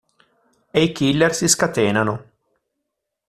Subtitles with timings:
[0.77, 2.15] E i killer si scatenano.